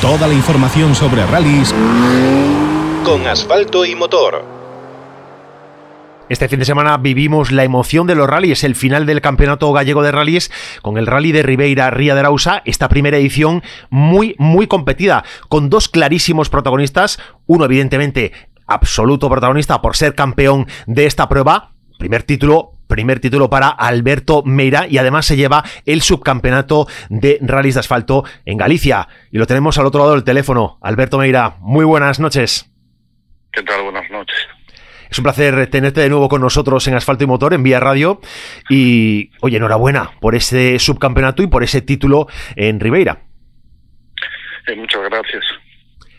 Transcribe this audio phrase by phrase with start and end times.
[0.00, 1.74] Toda la información sobre rallies
[3.04, 4.42] con asfalto y motor.
[6.30, 10.02] Este fin de semana vivimos la emoción de los rallies, el final del Campeonato Gallego
[10.02, 10.50] de Rallies
[10.80, 15.68] con el Rally de Ribeira Ría de Arausa, esta primera edición muy, muy competida, con
[15.68, 18.32] dos clarísimos protagonistas, uno evidentemente
[18.66, 24.86] absoluto protagonista por ser campeón de esta prueba, primer título primer título para Alberto Meira
[24.86, 29.08] y además se lleva el subcampeonato de rallies de asfalto en Galicia.
[29.30, 30.78] Y lo tenemos al otro lado del teléfono.
[30.82, 32.70] Alberto Meira, muy buenas noches.
[33.50, 33.82] ¿Qué tal?
[33.84, 34.36] Buenas noches.
[35.10, 38.20] Es un placer tenerte de nuevo con nosotros en Asfalto y Motor, en Vía Radio.
[38.68, 43.22] Y, oye, enhorabuena por ese subcampeonato y por ese título en Ribeira.
[44.68, 45.44] Eh, muchas gracias.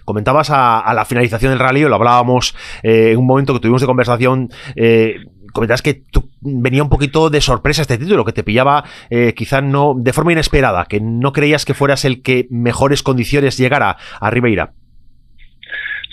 [0.04, 3.88] Comentabas a, la finalización del rally, lo hablábamos eh, en un momento que tuvimos de
[3.88, 4.50] conversación.
[4.76, 5.18] Eh,
[5.54, 6.04] comentabas que
[6.42, 10.32] venía un poquito de sorpresa este título, que te pillaba eh, quizá no de forma
[10.32, 14.74] inesperada, que no creías que fueras el que mejores condiciones llegara a Ribeira.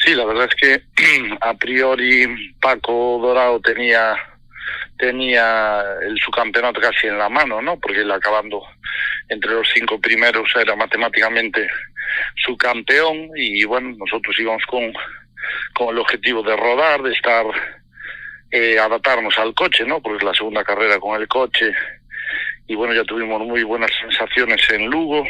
[0.05, 0.83] Sí, la verdad es que
[1.41, 4.17] a priori Paco Dorado tenía
[4.99, 7.79] tenía el subcampeonato casi en la mano, ¿no?
[7.79, 8.63] Porque él acabando
[9.29, 11.69] entre los cinco primeros era matemáticamente
[12.35, 14.93] su campeón y bueno, nosotros íbamos con,
[15.75, 17.47] con el objetivo de rodar, de estar,
[18.51, 20.01] eh, adaptarnos al coche, ¿no?
[20.01, 21.73] Porque es la segunda carrera con el coche
[22.67, 25.25] y bueno, ya tuvimos muy buenas sensaciones en Lugo,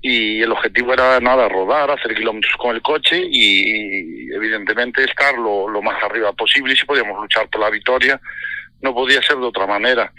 [0.00, 5.82] y el objetivo era nada, rodar, hacer kilómetros con el coche y, evidentemente estar lo,
[5.82, 8.20] más arriba posible y si podíamos luchar por la victoria
[8.80, 10.12] no podía ser de otra manera.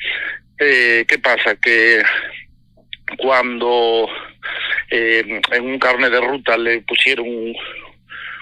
[0.57, 1.55] Eh, ¿Qué pasa?
[1.55, 2.03] Que
[3.17, 4.09] cuando
[4.89, 7.55] eh, en un carnet de ruta le pusieron un,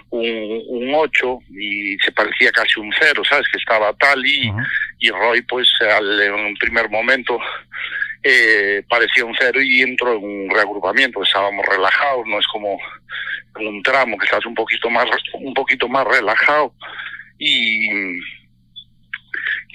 [0.09, 3.47] un, 8 y se parecía casi un 0, ¿sabes?
[3.51, 4.51] Que estaba tal y,
[4.99, 7.39] y Roy pues al, en un primer momento
[8.23, 12.77] eh, parecía un cero y entró en un reagrupamiento, estábamos relajados, no es como
[13.59, 16.73] un tramo que estás un poquito más un poquito más relajado
[17.39, 17.89] y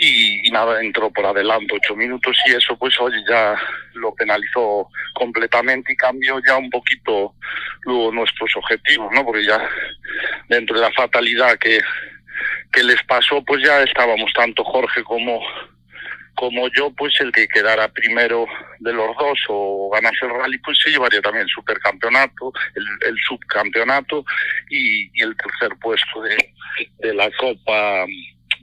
[0.04, 3.56] y, nada, entró por adelante ocho minutos y eso pues oye ya
[3.94, 7.34] lo penalizó completamente y cambió ya un poquito
[7.82, 9.24] luego nuestros objetivos, ¿no?
[9.24, 9.68] Porque ya
[10.48, 11.80] dentro de la fatalidad que,
[12.72, 15.40] que les pasó pues ya estábamos tanto Jorge como
[16.34, 18.46] como yo, pues el que quedara primero
[18.80, 24.24] de los dos o ganase el rally, pues se llevaría también el supercampeonato, el, subcampeonato
[24.70, 28.06] y, el tercer puesto de, la Copa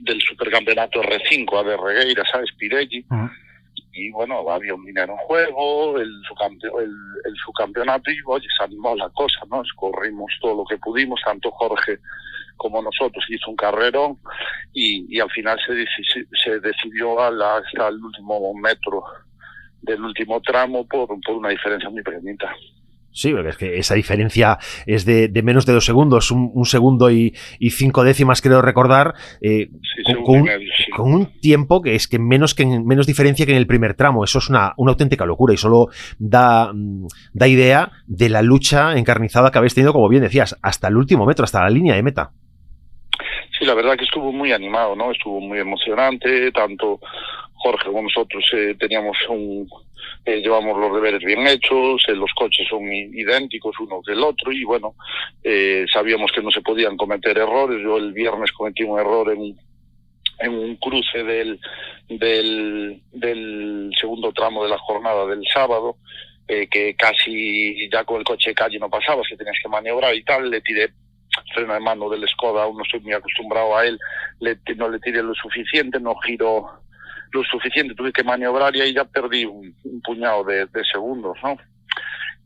[0.00, 2.50] del Supercampeonato R5 de Regueira, ¿sabes?
[2.56, 3.04] Pirelli.
[3.92, 6.92] Y bueno, había un dinero en juego, el, el,
[7.24, 9.62] el subcampeonato y oye, se animó la cosa, ¿no?
[9.76, 11.98] Corrimos todo lo que pudimos, tanto Jorge
[12.56, 14.18] como nosotros, hizo un carrerón
[14.74, 15.84] y, al final se,
[16.44, 19.02] se decidió hasta el último metro
[19.80, 22.54] del último tramo por, por una diferencia muy pequeñita.
[23.12, 27.34] Sí, porque es que esa diferencia es de, menos de dos segundos, un, segundo y,
[27.70, 29.70] cinco décimas, creo recordar, eh,
[30.24, 34.24] con, un, tiempo que es que menos que menos diferencia que en el primer tramo.
[34.24, 35.88] Eso es una, una auténtica locura y solo
[36.18, 40.88] da, mm, da idea de la lucha encarnizada que habéis tenido, como bien decías, hasta
[40.88, 42.30] el último metro, hasta la línea de meta.
[43.58, 45.10] Sí, la verdad que estuvo muy animado, ¿no?
[45.10, 47.00] Estuvo muy emocionante, tanto
[47.62, 49.68] Jorge como nosotros eh, teníamos un,
[50.24, 54.64] eh, llevamos los deberes bien hechos, eh, los coches son idénticos uno del otro y
[54.64, 54.94] bueno,
[55.42, 57.80] eh, sabíamos que no se podían cometer errores.
[57.82, 59.56] Yo el viernes cometí un error en,
[60.40, 61.58] en un cruce del,
[62.08, 65.96] del, segundo tramo de la jornada del sábado,
[66.46, 70.24] que casi ya con el coche de calle no pasabas, que tenías que maniobrar y
[70.24, 70.90] tal, le tiré
[71.54, 73.96] freno de mano del Skoda, aún no estoy muy acostumbrado a él,
[74.40, 76.79] le, no le tiré lo suficiente, no giro
[77.32, 79.74] lo suficiente, tuve que maniobrar y ahí ya perdí un,
[80.04, 81.56] puñado de, segundos, ¿no?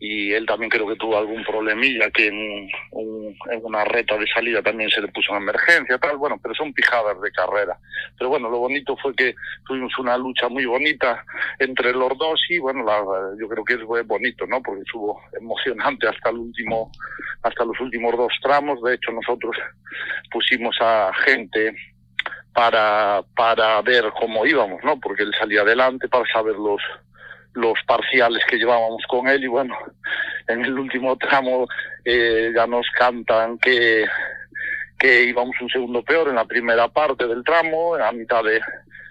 [0.00, 4.60] y él también creo que tuvo algún problemilla que en, en, una reta de salida
[4.60, 7.78] también se le puso una emergencia tal bueno pero son pijadas de carrera.
[8.18, 9.34] Pero bueno lo bonito fue que
[9.66, 11.24] tuvimos una lucha muy bonita
[11.58, 13.02] entre los dos y bueno la,
[13.40, 16.90] yo creo que fue bonito no porque estuvo emocionante hasta el último
[17.42, 18.82] hasta los últimos dos tramos.
[18.82, 19.56] De hecho nosotros
[20.30, 21.74] pusimos a gente
[22.54, 24.98] para, para ver cómo íbamos, ¿no?
[25.00, 26.80] Porque él salía adelante para saber los,
[27.52, 29.76] los parciales que llevábamos con él y bueno,
[30.46, 31.66] en el último tramo
[32.04, 34.06] eh, ya nos cantan que,
[34.98, 38.60] que íbamos un segundo peor en la primera parte del tramo, en la mitad de,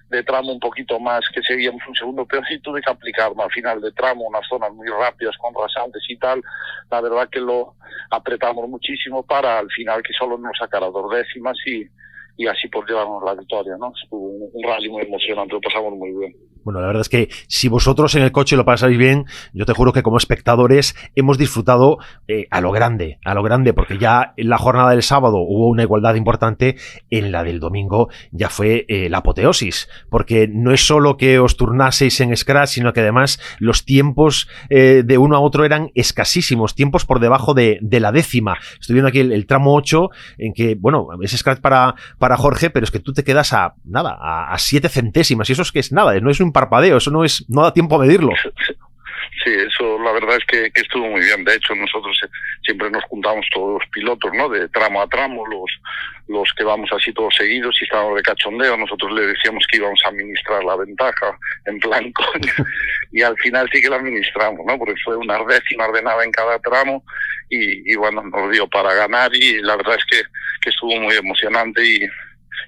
[0.10, 3.52] de tramo un poquito más que seguíamos un segundo peor y tuve que aplicarme al
[3.52, 6.42] final de tramo unas zonas muy rápidas con rasantes y tal,
[6.90, 7.76] la verdad que lo
[8.10, 11.86] apretamos muchísimo para al final que solo nos sacara dos décimas y
[12.38, 13.94] y así por llevarnos la victoria, ¿no?
[14.02, 16.36] Estuvo un, rally muy emocionante, lo pasamos muy bien.
[16.64, 19.74] Bueno, la verdad es que si vosotros en el coche lo pasáis bien, yo te
[19.74, 24.34] juro que como espectadores hemos disfrutado eh, a lo grande, a lo grande, porque ya
[24.38, 26.78] en la jornada del sábado hubo una igualdad importante,
[27.10, 31.58] en la del domingo ya fue eh, la apoteosis, porque no es solo que os
[31.58, 36.76] turnaseis en Scratch, sino que además los tiempos eh, de uno a otro eran escasísimos,
[36.76, 38.58] tiempos por debajo de, la décima.
[38.80, 42.84] Estoy viendo aquí el, tramo 8, en que, bueno, es Scratch para, para Jorge, pero
[42.84, 45.80] es que tú te quedas a nada, a, a siete centésimas, y eso es que
[45.80, 48.32] es nada, no es un parpadeo, eso no es, no da tiempo a medirlo.
[49.44, 51.44] Sí, eso la verdad es que, estuvo muy bien.
[51.44, 52.30] De hecho, nosotros eh,
[52.64, 54.48] siempre nos juntamos todos los pilotos, ¿no?
[54.48, 55.70] De tramo a tramo, los,
[56.28, 58.78] los que vamos así todos seguidos y estábamos de cachondeo.
[58.78, 62.54] Nosotros le decíamos que íbamos a administrar la ventaja, en plan coño.
[63.12, 64.78] Y al final sí que la administramos, ¿no?
[64.78, 67.04] Porque fue una décima ordenada en cada tramo
[67.50, 71.86] y, y bueno, nos dio para ganar y la verdad es que estuvo muy emocionante
[71.86, 72.08] y,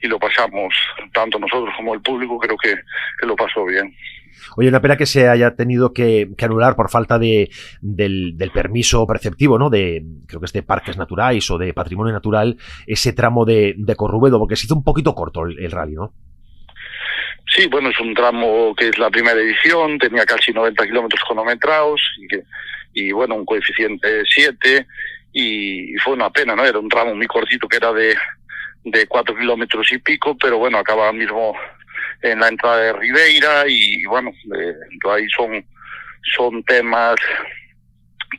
[0.02, 0.74] y lo pasamos,
[1.14, 2.76] tanto nosotros como el público, creo que,
[3.26, 3.96] lo pasó bien.
[4.58, 7.50] Oye, una pena que se haya tenido que, anular por falta de,
[7.82, 9.70] del, permiso perceptivo, ¿no?
[9.70, 13.96] De, creo que es de parques naturales o de patrimonio natural, ese tramo de, de
[13.96, 16.14] Corrubedo, porque se hizo un poquito corto el, rally, ¿no?
[17.48, 22.02] Sí, bueno, es un tramo que es la primera edición, tenía casi 90 kilómetros cronometrados
[22.94, 24.86] y, y, bueno, un coeficiente 7
[25.36, 26.66] y, fue una pena, ¿no?
[26.66, 28.16] Era un tramo muy cortito que era de,
[28.86, 31.56] de cuatro kilómetros y pico, pero bueno, acaba mismo
[32.22, 34.74] en la entrada de Ribeira y bueno, eh,
[35.12, 35.66] ahí son,
[36.36, 37.16] son temas,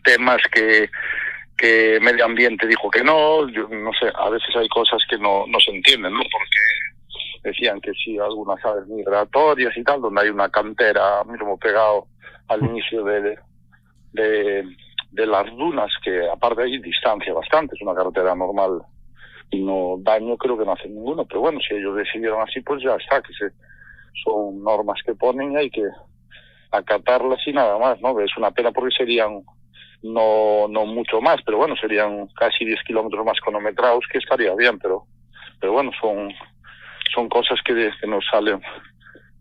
[0.05, 0.89] temas que,
[1.59, 5.47] que medio ambiente dijo que no, yo no sé, a veces hay cosas que no,
[5.49, 6.21] no se entienden, ¿no?
[6.21, 12.07] Porque decían que sí, algunas aves migratorias y tal, donde hay una cantera mismo pegado
[12.49, 13.37] al inicio de,
[14.13, 14.65] de,
[15.11, 18.83] de las dunas, que aparte hay distancia bastante, es una carretera normal
[19.51, 22.83] y no daño creo que no hace ninguno, pero bueno, si ellos decidieron así, pues
[22.83, 23.51] ya está, que se,
[24.25, 25.85] son normas que ponen y hay que
[26.71, 28.19] acatarlas y nada más, ¿no?
[28.21, 29.43] Es una pena porque serían
[30.03, 34.79] no no mucho más, pero bueno, serían casi 10 kilómetros más cronometrados, que estaría bien,
[34.79, 35.05] pero
[35.61, 36.33] pero bueno, son
[37.15, 38.61] son cosas que, que nos salen,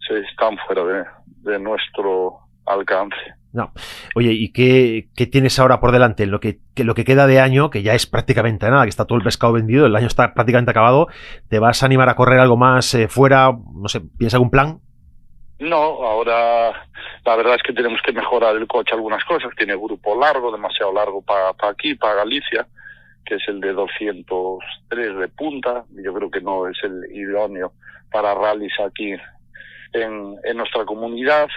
[0.08, 1.06] se están fuera de,
[1.52, 3.18] de nuestro alcance.
[3.54, 3.72] No.
[4.16, 6.26] Oye, ¿y qué, qué, tienes ahora por delante?
[6.26, 9.18] Lo que, lo que queda de año, que ya es prácticamente nada, que está todo
[9.18, 11.08] el pescado vendido, el año está prácticamente acabado,
[11.48, 13.54] ¿te vas a animar a correr algo más eh, fuera?
[13.74, 14.80] No sé, ¿piensas algún plan?
[15.60, 16.86] No, ahora
[17.26, 19.52] la verdad es que tenemos que mejorar el coche algunas cosas.
[19.58, 22.68] Tiene grupo largo, demasiado largo para aquí, para Galicia,
[23.26, 25.86] que es el de 203 de punta.
[25.92, 27.72] Yo creo que no es el idóneo
[28.12, 29.14] para rallies aquí
[29.94, 31.48] en, en nuestra comunidad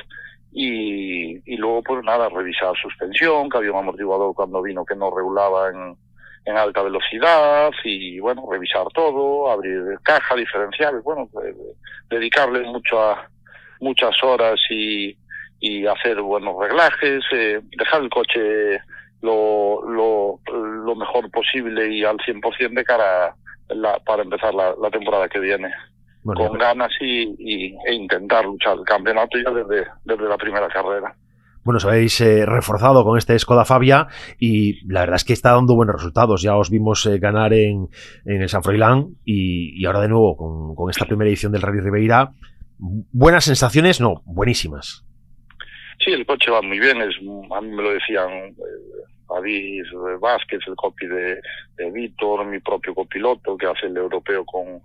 [0.53, 5.15] y, y luego pues nada, revisar suspensión, que había un amortiguador cuando vino que no
[5.15, 5.97] regulaba en,
[6.45, 11.29] en alta velocidad y bueno, revisar todo, abrir caja, diferenciales, bueno,
[12.09, 13.15] dedicarle mucho
[13.81, 15.17] muchas horas y,
[15.61, 18.81] y hacer buenos reglajes, eh, dejar el coche
[19.21, 23.35] lo, lo, mejor posible y al 100% de cara
[23.69, 25.73] la, para empezar la temporada que viene
[26.35, 31.15] con ganas y, e intentar luchar el campeonato ya desde, desde la primera carrera.
[31.65, 34.07] Bueno, os habéis eh, reforzado con este Skoda Fabia
[34.39, 36.41] y la verdad es que está dando buenos resultados.
[36.41, 37.89] Ya os vimos eh, ganar en,
[38.25, 41.61] en, el San Froilán y, y, ahora de nuevo con, con, esta primera edición del
[41.61, 42.31] Rally Ribeira.
[42.79, 45.05] Buenas sensaciones, no, buenísimas.
[45.99, 47.03] Sí, el coche va muy bien.
[47.03, 49.85] Es, a mí me lo decían eh, David
[50.21, 51.41] Vázquez, el copy de,
[51.93, 54.81] Víctor, mi propio copiloto que hace el europeo con,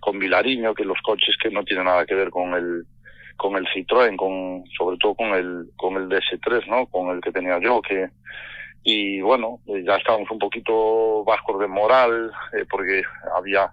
[0.00, 2.84] con Vilariño, que los coches que no tienen nada que ver con el
[3.36, 6.86] con el Citroën, con sobre todo con el con el DS3, ¿no?
[6.86, 8.08] Con el que tenía yo, que
[8.84, 13.02] y bueno, ya estábamos un poquito bajos de moral eh, porque
[13.34, 13.72] había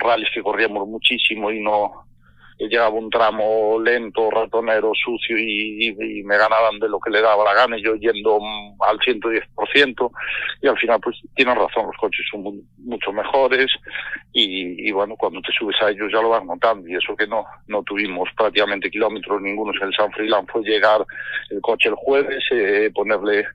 [0.00, 2.07] rallies que corríamos muchísimo y no
[2.66, 7.54] llegaba un tramo lento, ratonero, sucio y, me ganaban de lo que le daba la
[7.54, 8.38] gana y yo yendo
[8.80, 10.10] al 110%
[10.62, 13.70] y al final pues tienen razón, los coches son mucho mejores
[14.32, 17.44] y, bueno, cuando te subes a ellos ya lo vas notando y eso que no
[17.66, 21.04] no tuvimos prácticamente kilómetros ninguno en San Freeland fue llegar
[21.50, 23.46] el coche el jueves, eh, ponerle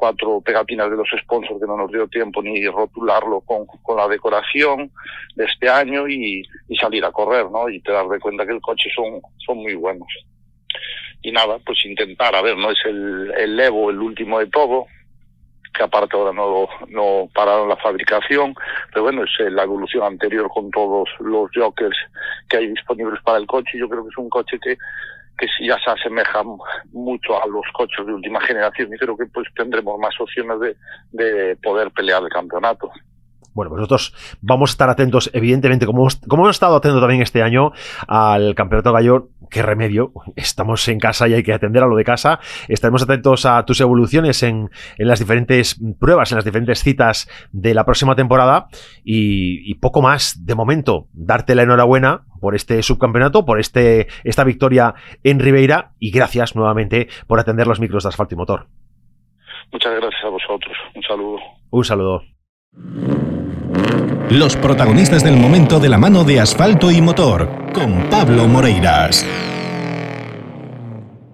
[0.00, 4.08] cuatro pegatinas de los sponsors que no nos dio tiempo ni rotularlo con, con la
[4.08, 4.90] decoración
[5.34, 7.68] de este año y, y salir a correr, ¿no?
[7.68, 10.08] Y te das de cuenta que el coche son, son muy buenos.
[11.20, 14.86] Y nada, pues intentar, a ver, no es el, el Evo el último de todo,
[15.74, 18.54] que aparte ahora no, no pararon la fabricación,
[18.88, 21.98] pero bueno, es la evolución anterior con todos los jokers
[22.48, 23.78] que hay disponibles para el coche.
[23.78, 24.78] Yo creo que es un coche que
[25.40, 26.42] que ya se asemeja
[26.92, 30.76] mucho a los coches de última generación y creo que pues tendremos más opciones de,
[31.12, 32.90] de poder pelear el campeonato.
[33.52, 37.42] Bueno, pues nosotros vamos a estar atentos, evidentemente, como, como hemos estado atentos también este
[37.42, 37.72] año
[38.06, 42.04] al Campeonato Gallo, qué remedio, estamos en casa y hay que atender a lo de
[42.04, 42.40] casa.
[42.68, 47.84] Estaremos atentos a tus evoluciones en, las diferentes pruebas, en las diferentes citas de la
[47.84, 48.68] próxima temporada
[49.04, 51.08] y, poco más de momento.
[51.12, 57.08] Darte la enhorabuena por este subcampeonato, por este, esta victoria en Ribeira y gracias nuevamente
[57.26, 58.66] por atender los micros de asfalto y motor.
[59.72, 60.76] Muchas gracias a vosotros.
[60.94, 61.38] Un saludo.
[61.70, 63.39] Un saludo.
[64.30, 69.26] Los protagonistas del momento de la mano de asfalto y motor, con Pablo Moreiras.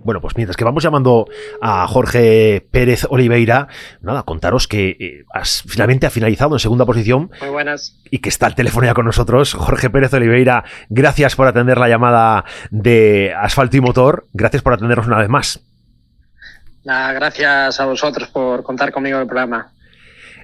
[0.06, 1.26] Bueno, pues mientras que vamos llamando
[1.60, 3.66] a Jorge Pérez Oliveira,
[4.00, 5.24] nada, contaros que eh,
[5.66, 7.32] finalmente ha finalizado en segunda posición.
[7.40, 8.00] Muy buenas.
[8.08, 9.54] Y que está al teléfono ya con nosotros.
[9.54, 14.26] Jorge Pérez Oliveira, gracias por atender la llamada de Asfalto y Motor.
[14.32, 15.60] Gracias por atendernos una vez más.
[16.84, 19.72] gracias a vosotros por contar conmigo en el programa.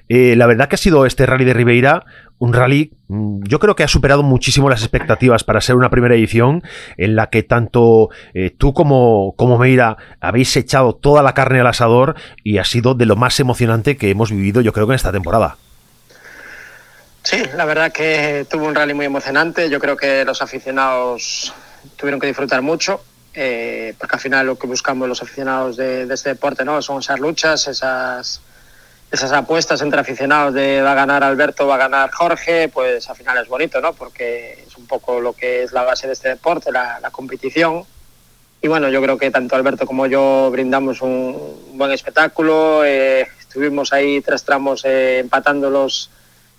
[0.09, 2.05] Eh, la verdad que ha sido este rally de Ribeira
[2.43, 6.13] un rally, mm, yo creo que ha superado muchísimo las expectativas para ser una primera
[6.13, 6.61] edición
[6.97, 11.67] en la que tanto eh, tú como, como Meira habéis echado toda la carne al
[11.67, 14.95] asador y ha sido de lo más emocionante que hemos vivido yo creo que en
[14.95, 15.55] esta temporada.
[17.23, 19.69] Sí, la verdad que tuvo un rally muy emocionante.
[19.69, 21.53] Yo creo que los aficionados
[21.95, 23.01] tuvieron que disfrutar mucho,
[23.33, 26.99] eh, porque al final lo que buscamos los aficionados de, de este deporte no son
[26.99, 28.41] esas luchas, esas
[29.13, 33.15] esas apuestas entre aficionados de va a ganar Alberto, va a ganar Jorge, pues al
[33.15, 33.93] final es bonito, ¿no?
[33.93, 37.83] Porque es un poco lo que es la base de este deporte, la, competición.
[38.59, 41.37] Y bueno, yo creo que tanto Alberto como yo brindamos un
[41.73, 42.83] buen espectáculo.
[42.83, 46.09] Eh, estuvimos ahí tres tramos eh, empatándolos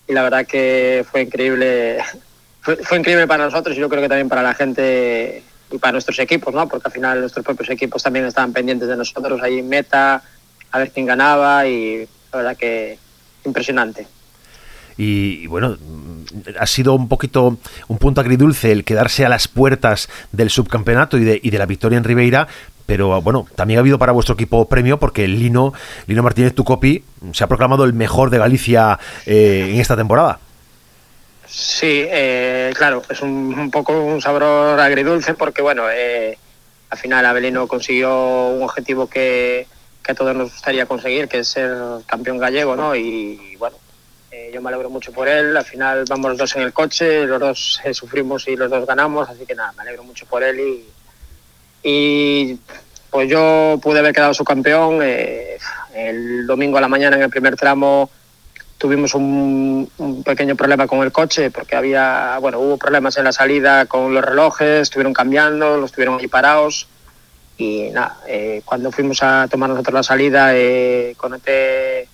[0.07, 1.99] y la verdad que fue increíble.
[2.61, 6.19] Fue, increíble para nosotros y yo creo que también para la gente y para nuestros
[6.19, 6.67] equipos, ¿no?
[6.67, 10.23] Porque al final nuestros propios equipos también estaban pendientes de nosotros ahí meta,
[10.71, 12.99] a ver quién ganaba y la verdad que
[13.45, 14.07] impresionante.
[14.97, 15.77] Y, bueno,
[16.59, 21.25] ha sido un poquito un punto agridulce el quedarse a las puertas del subcampeonato y
[21.25, 22.47] de, y de la victoria en Ribeira,
[22.87, 25.73] pero bueno, también ha habido para vuestro equipo premio porque Lino,
[26.07, 30.39] Lino Martínez Tucopi se ha proclamado el mejor de Galicia eh, en esta temporada.
[31.47, 36.37] Sí, eh, claro, es un, poco un sabor agridulce porque bueno, eh,
[36.91, 39.67] al final Abelino consiguió un objetivo que,
[40.05, 41.75] que a todos nos gustaría conseguir, que es ser
[42.07, 42.95] campeón gallego, ¿no?
[42.95, 43.77] Y, bueno,
[44.31, 45.57] eh, yo me alegro mucho por él.
[45.57, 48.87] Al final vamos los dos en el coche, los dos eh, sufrimos y los dos
[48.87, 50.85] ganamos, así que nada, me alegro mucho por él y,
[51.83, 52.61] y
[53.11, 55.01] pues yo pude haber quedado su campeón.
[55.03, 55.57] Eh,
[55.95, 58.11] el domingo a la mañana en el primer tramo
[58.77, 63.33] tuvimos un, un, pequeño problema con el coche porque había, bueno, hubo problemas en la
[63.33, 66.89] salida con los relojes, estuvieron cambiando, los tuvieron ahí parados
[67.57, 72.09] y nada, eh, cuando fuimos a tomar nosotros la salida, eh, conecté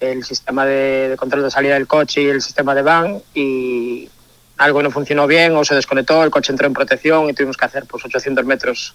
[0.00, 4.08] el sistema de, control de salida del coche y el sistema de van y
[4.56, 7.66] algo no funcionó bien o se desconectó, el coche entró en protección y tuvimos que
[7.66, 8.94] hacer pues 800 metros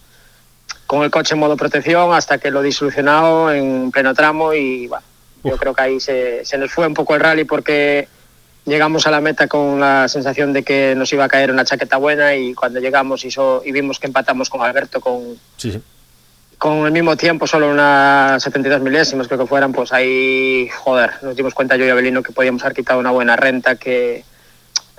[0.87, 5.05] con el coche en modo protección hasta que lo disolucionado en pleno tramo y bueno,
[5.43, 8.07] yo creo que ahí se, se nos fue un poco el rally porque
[8.65, 11.97] llegamos a la meta con la sensación de que nos iba a caer una chaqueta
[11.97, 13.29] buena y cuando llegamos y,
[13.65, 15.39] y vimos que empatamos con Alberto con,
[16.57, 21.35] con el mismo tiempo, solo unas 72 milésimas creo que fueran, pues ahí, joder, nos
[21.35, 24.23] dimos cuenta yo y Abelino que podíamos haber quitado una buena renta que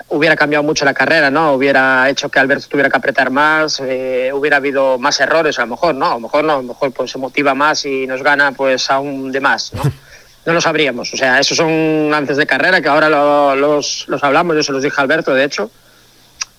[0.08, 1.54] hubiera cambiado mucho la carrera, ¿no?
[1.54, 5.68] Hubiera hecho que Alberto tuviera que apretar más, eh, hubiera habido más errores a lo
[5.68, 6.06] mejor, ¿no?
[6.06, 8.90] A lo mejor no, a lo mejor pues se motiva más y nos gana pues
[8.90, 9.82] aún de más, ¿no?
[10.46, 11.12] no lo sabríamos.
[11.12, 13.08] O sea, esos son antes de carrera, que ahora
[13.56, 15.70] los, los, hablamos, yo se los dije a Alberto, de hecho,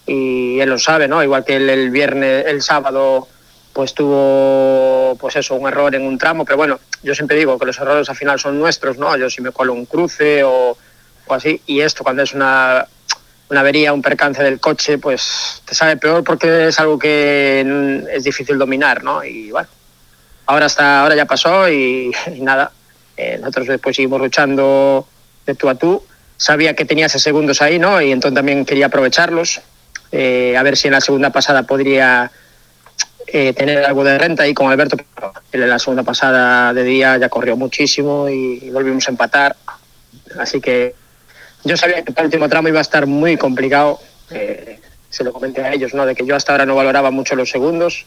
[0.06, 1.24] y él lo sabe, ¿no?
[1.24, 3.28] Igual que el, el viernes, el sábado,
[3.74, 7.66] pues tuvo, pues eso, un error en un tramo, pero bueno, yo siempre digo que
[7.66, 9.16] los errores al final son nuestros, ¿no?
[9.16, 10.78] Yo si me colo un cruce o,
[11.26, 12.86] o así, y esto cuando es una,
[13.50, 18.24] una avería, un percance del coche, pues te sabe peor porque es algo que es
[18.24, 19.24] difícil dominar, ¿no?
[19.24, 19.70] Y bueno,
[20.46, 22.72] ahora, está, ahora ya pasó y nada,
[23.18, 25.08] eh, nosotros después seguimos luchando
[25.46, 26.04] de tú a tú.
[26.38, 28.00] Sabía que tenía esos segundos ahí, ¿no?
[28.00, 29.62] Y entonces también quería aprovecharlos.
[30.12, 32.32] Eh, a ver si en la segunda pasada podría
[33.26, 34.98] eh, tener algo de renta ahí con Alberto.
[35.52, 39.56] En la segunda pasada de día ya corrió muchísimo y volvimos a empatar.
[40.40, 40.94] Así que
[41.64, 44.00] yo sabía que el último tramo iba a estar muy complicado.
[45.10, 46.06] se lo comenté a ellos, ¿no?
[46.06, 48.06] De que yo hasta ahora no valoraba mucho los segundos.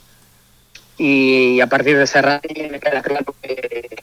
[0.97, 4.01] Y a partir de ese rally me queda claro que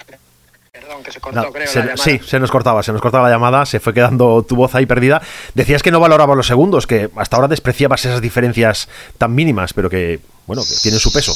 [0.87, 1.97] Perdón, que se cortó, creo.
[1.97, 4.85] Sí, se nos cortaba, se nos cortaba la llamada, se fue quedando tu voz ahí
[4.85, 5.21] perdida.
[5.53, 9.89] Decías que no valorabas los segundos, que hasta ahora despreciabas esas diferencias tan mínimas, pero
[9.89, 11.33] que, bueno, que tienen su peso.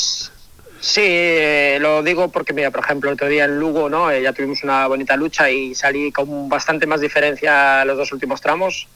[0.79, 4.10] Sí, eh, lo digo porque, mira, por ejemplo, el otro día en Lugo, ¿no?
[4.10, 8.39] Eh, ya tuvimos una bonita lucha y salí con bastante más diferencia los dos últimos
[8.39, 8.88] tramos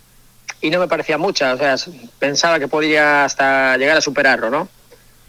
[0.62, 1.75] y no me parecía mucha, o sea,
[2.17, 4.69] pensaba que podría hasta llegar a superarlo, ¿no?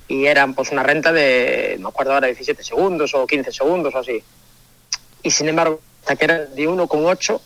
[0.07, 3.93] Y eran pues una renta de, no me acuerdo ahora, 17 segundos o 15 segundos
[3.93, 4.23] o así.
[5.27, 7.41] Y sin embargo, hasta que era de 1,8,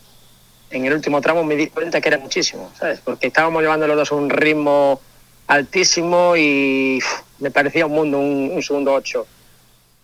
[0.69, 2.99] en el último tramo me di cuenta que era muchísimo, ¿sabes?
[3.03, 5.01] Porque estábamos llevando los dos a un ritmo
[5.47, 6.99] altísimo y
[7.39, 9.25] me parecía un mundo, un, segundo ocho.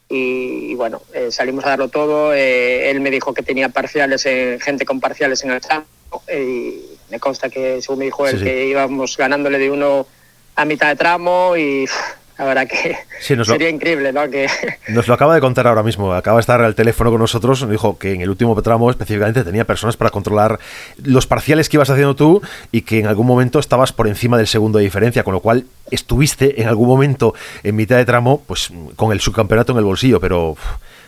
[0.09, 2.33] Y, bueno, eh, salimos a darlo todo.
[2.33, 5.85] Eh, él me dijo que tenía parciales, en, gente con parciales en el tramo.
[6.35, 6.81] y
[7.11, 10.07] me consta que, según me dijo él, que íbamos ganándole de uno
[10.55, 11.87] a mitad de tramo y
[12.37, 14.29] la verdad que sería increíble, ¿no?
[14.29, 14.47] Que...
[14.89, 17.71] Nos lo acaba de contar ahora mismo, acaba de estar al teléfono con nosotros, nos
[17.71, 20.59] dijo que en el último tramo específicamente tenía personas para controlar
[21.03, 22.41] los parciales que ibas haciendo tú
[22.71, 25.65] y que en algún momento estabas por encima del segundo de diferencia, con lo cual
[25.89, 30.19] estuviste en algún momento en mitad de tramo pues con el subcampeonato en el bolsillo,
[30.19, 30.55] pero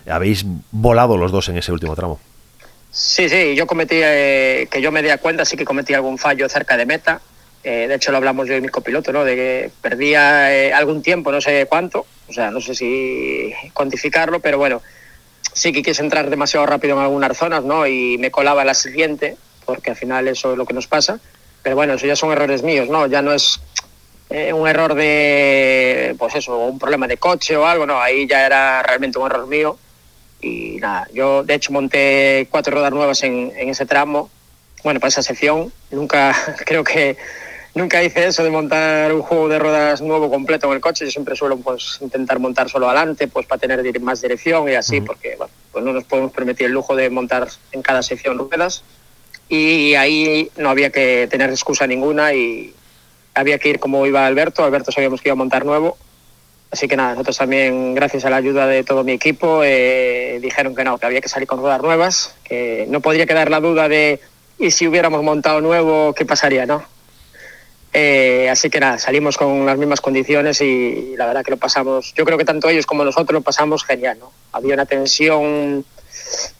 [0.07, 2.19] habéis volado los dos en ese último tramo.
[2.91, 6.50] Sí, sí, yo cometí, eh, que yo me di cuenta, sí que cometí algún fallo
[6.50, 7.21] cerca de meta,
[7.63, 9.25] eh, de hecho, lo hablamos yo y mi copiloto, ¿no?
[9.25, 14.39] De que perdía eh, algún tiempo, no sé cuánto, o sea, no sé si cuantificarlo,
[14.39, 14.82] pero bueno,
[15.54, 17.86] sí que quise entrar demasiado rápido en algunas zonas, ¿no?
[17.86, 19.36] Y me colaba la siguiente,
[19.66, 21.20] porque al final eso es lo que nos pasa.
[21.62, 23.08] Pero bueno, eso ya son errores míos, ¿no?
[23.08, 23.60] Ya no es
[24.30, 28.46] eh, un error de, pues eso, un problema de coche o algo, no, ahí ya
[28.46, 29.78] era realmente un error mío.
[30.42, 34.30] Y nada, yo de hecho monté cuatro ruedas nuevas en, en ese tramo,
[34.84, 35.74] bueno, para esa sección.
[35.92, 36.34] Nunca,
[36.66, 37.18] creo que
[37.75, 41.05] nunca hice eso de montar un juego de ruedas nuevo completo en el coche.
[41.05, 45.01] Yo siempre suelo pues, intentar montar solo adelante pues, para tener más dirección y así,
[45.01, 48.83] porque bueno, pues no nos podemos permitir el lujo de montar en cada sección ruedas.
[49.47, 52.73] Y ahí no había que tener excusa ninguna y
[53.33, 54.63] había que ir como iba Alberto.
[54.63, 55.97] Alberto sabíamos que iba a montar nuevo.
[56.71, 60.75] Así que nada, nosotros también, gracias a la ayuda de todo mi equipo, eh, dijeron
[60.75, 63.89] que no, que había que salir con ruedas nuevas, que no podría quedar la duda
[63.89, 64.19] de
[64.59, 66.83] y si hubiéramos montado nuevo, ¿qué pasaría, no?
[67.91, 72.13] Eh, así que nada, salimos con las mismas condiciones y, la verdad que lo pasamos,
[72.13, 74.31] yo creo que tanto ellos como nosotros lo pasamos genial, ¿no?
[74.51, 75.84] Había una tensión,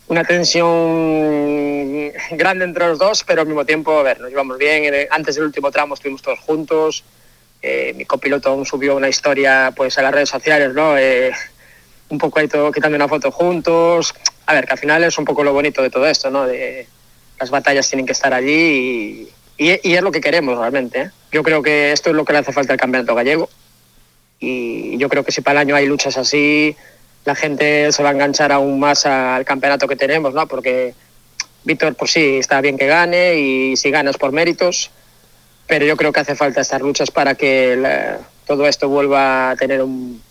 [0.08, 4.92] una tensión grande entre los dos, pero al mismo tiempo, a ver, nos llevamos bien.
[5.12, 7.04] Antes del último tramo estuvimos todos juntos.
[7.62, 10.98] Eh, mi copiloto aún subió una historia pues a las redes sociales, ¿no?
[10.98, 11.32] Eh,
[12.10, 14.16] un poco ahí todo, quitando una foto juntos.
[14.48, 16.48] A ver, que al final es un poco lo bonito de todo esto, ¿no?
[16.48, 16.88] De,
[17.40, 21.02] las batallas tienen que estar allí y, y, es lo que queremos realmente.
[21.02, 21.10] ¿eh?
[21.32, 23.50] Yo creo que esto es lo que le hace falta al campeonato gallego
[24.40, 26.76] y yo creo que si para el año hay luchas así,
[27.26, 30.48] la gente se va a enganchar aún más al campeonato que tenemos, ¿no?
[30.48, 30.94] Porque
[31.66, 34.92] Víctor, por sí, está bien que gane y si ganas por méritos,
[35.68, 38.18] pero yo creo que hace falta estas luchas para que
[38.48, 40.22] todo esto vuelva a tener un,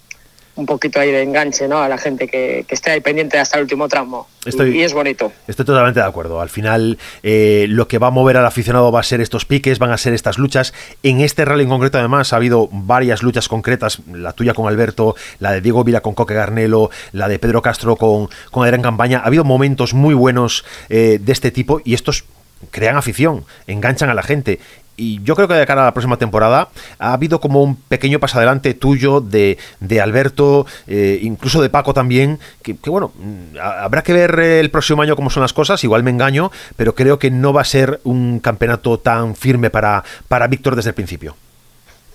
[0.59, 1.79] un poquito ahí de enganche ¿no?
[1.79, 4.27] a la gente que, esté ahí pendiente hasta el último tramo.
[4.45, 5.33] y, es bonito.
[5.47, 6.41] Estoy totalmente de acuerdo.
[6.41, 9.79] Al final, eh, lo que va a mover al aficionado va a ser estos piques,
[9.79, 10.75] van a ser estas luchas.
[11.05, 15.15] En este rally en concreto, además, ha habido varias luchas concretas: la tuya con Alberto,
[15.39, 19.21] la de Diego Vila con Coque Garnelo, la de Pedro Castro con, con Adrián Campaña.
[19.21, 22.25] Ha habido momentos muy buenos eh, de este tipo y estos
[22.71, 24.61] crean afición, enganchan a la gente
[24.99, 26.69] y yo creo que de cara a la próxima temporada
[26.99, 31.95] ha habido como un pequeño paso adelante tuyo, de, de Alberto, eh, incluso de Paco
[31.95, 36.03] también, que, bueno, mm, habrá que ver el próximo año cómo son las cosas, igual
[36.03, 40.49] me engaño, pero creo que no va a ser un campeonato tan firme para, para
[40.49, 41.37] Víctor desde el principio.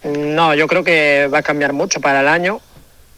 [0.03, 2.59] No, yo creo que va a cambiar mucho para el año.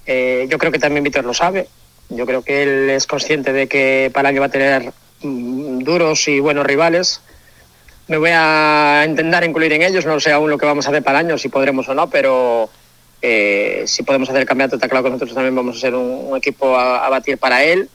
[0.06, 1.68] Eh, yo creo que también Víctor lo sabe.
[2.10, 6.28] Yo creo que él es consciente de que para el año va a tener duros
[6.28, 7.22] y buenos rivales
[8.08, 11.04] me voy a intentar incluir en ellos, no sé aún lo que vamos a hacer
[11.04, 12.70] para el año, si podremos o no, pero
[13.22, 16.38] eh, si podemos hacer el campeonato, está claro que nosotros también vamos a ser un,
[16.38, 17.90] equipo a, batir para él.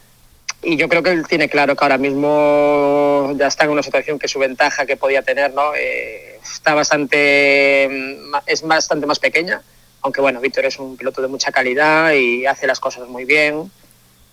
[0.63, 4.19] Y yo creo que él tiene claro que ahora mismo ya está en una situación
[4.19, 5.75] que su ventaja que podía tener ¿no?
[5.75, 9.63] Eh, está bastante, es bastante más pequeña,
[10.03, 13.71] aunque bueno, Víctor es un piloto de mucha calidad y hace las cosas muy bien.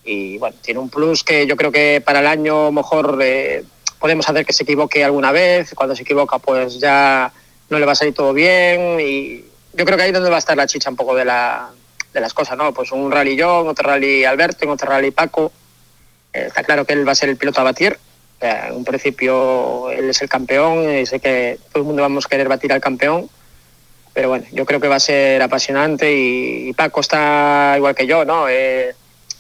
[0.08, 3.66] Y bueno, tiene un plus que yo creo que para el año mejor eh,
[4.00, 7.32] podemos hacer que se equivoque alguna vez, cuando se equivoca pues ya
[7.70, 9.44] no le va a salir todo bien y
[9.74, 11.70] yo creo que ahí es donde va a estar la chicha un poco de, la,
[12.14, 12.74] de las cosas, ¿no?
[12.74, 15.52] Pues un rally John, otro rally Alberto, otro rally Paco.
[16.32, 18.00] Eh, está claro que él va a ser el piloto a batir.
[18.40, 22.30] en un principio él es el campeón y sé que todo el mundo vamos a
[22.30, 23.30] querer batir al campeón.
[24.14, 28.24] Pero bueno, yo creo que va a ser apasionante y, Paco está igual que yo,
[28.24, 28.48] ¿no?
[28.48, 28.96] Eh,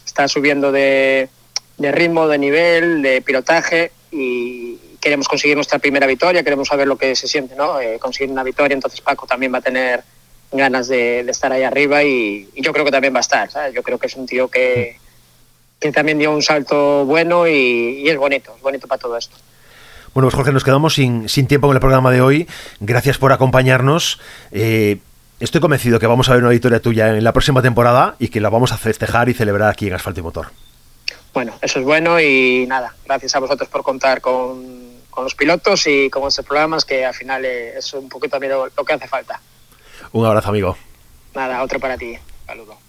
[0.07, 1.29] está subiendo de,
[1.77, 6.97] de ritmo, de nivel, de pilotaje y queremos conseguir nuestra primera victoria, queremos saber lo
[6.97, 7.79] que se siente, ¿no?
[7.79, 10.03] Eh, conseguir una victoria, entonces Paco también va a tener
[10.51, 13.49] ganas de, estar ahí arriba y, yo creo que también va a estar.
[13.73, 14.97] Yo creo que es un tío que,
[15.79, 19.35] que también dio un salto bueno y, es bonito, es bonito para todo esto.
[20.13, 22.47] Bueno, pues Jorge, nos quedamos sin, sin tiempo en el programa de hoy.
[22.79, 24.19] Gracias por acompañarnos.
[24.51, 24.97] Eh,
[25.39, 28.41] estoy convencido que vamos a ver una victoria tuya en la próxima temporada y que
[28.41, 30.47] la vamos a festejar y celebrar aquí en Asfalto y Motor.
[31.33, 35.85] Bueno, eso es bueno y nada, gracias a vosotros por contar con, con los pilotos
[35.87, 39.39] y con estos programas que al final es un poquito también lo que hace falta.
[40.11, 40.77] Un abrazo, amigo.
[41.35, 42.17] Nada, otro para ti.
[42.45, 42.86] Saludos.